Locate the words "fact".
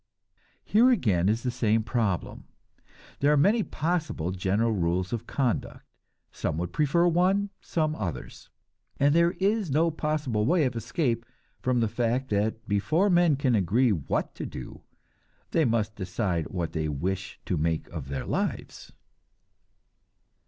11.87-12.31